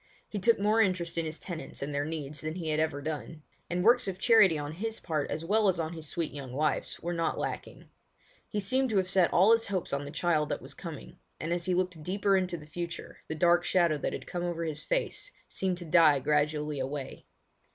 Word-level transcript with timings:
He 0.27 0.39
took 0.39 0.57
more 0.57 0.81
interest 0.81 1.15
in 1.19 1.25
his 1.27 1.37
tenants 1.37 1.83
and 1.83 1.93
their 1.93 2.05
needs 2.05 2.41
than 2.41 2.55
he 2.55 2.69
had 2.69 2.79
ever 2.79 3.03
done; 3.03 3.43
and 3.69 3.83
works 3.83 4.07
of 4.07 4.17
charity 4.17 4.57
on 4.57 4.71
his 4.71 4.99
part 4.99 5.29
as 5.29 5.45
well 5.45 5.67
as 5.67 5.79
on 5.79 5.93
his 5.93 6.07
sweet 6.07 6.33
young 6.33 6.53
wife's 6.53 6.99
were 7.01 7.13
not 7.13 7.37
lacking. 7.37 7.87
He 8.49 8.59
seemed 8.59 8.89
to 8.89 8.97
have 8.97 9.07
set 9.07 9.31
all 9.31 9.51
his 9.51 9.67
hopes 9.67 9.93
on 9.93 10.03
the 10.03 10.09
child 10.09 10.49
that 10.49 10.59
was 10.59 10.73
coming, 10.73 11.19
and 11.39 11.53
as 11.53 11.65
he 11.65 11.75
looked 11.75 12.01
deeper 12.01 12.35
into 12.35 12.57
the 12.57 12.65
future 12.65 13.19
the 13.27 13.35
dark 13.35 13.63
shadow 13.63 13.99
that 13.99 14.13
had 14.13 14.25
come 14.25 14.43
over 14.43 14.63
his 14.63 14.83
face 14.83 15.29
seemed 15.47 15.77
to 15.77 15.85
die 15.85 16.19
gradually 16.19 16.79
away. 16.79 17.27